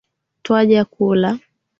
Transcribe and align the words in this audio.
Twaja 0.43 0.81
kula. 0.93 1.31